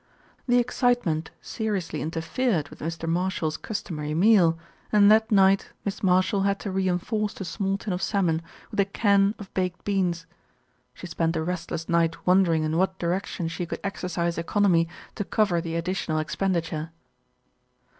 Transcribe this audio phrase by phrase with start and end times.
[0.47, 3.07] The excitement seriously interfered with Mr.
[3.07, 4.57] Mar shall's customary meal,
[4.91, 8.41] and that night Miss Marshall had to reinforce the small tin of salmon
[8.71, 10.25] with a "can" of baked beans.
[10.95, 15.61] She spent a restless night wondering in what direction she could exercise economy to cover
[15.61, 16.89] the additional expenditure.